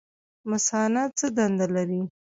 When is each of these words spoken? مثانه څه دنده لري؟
مثانه 0.51 1.03
څه 1.17 1.27
دنده 1.37 1.65
لري؟ 1.75 2.01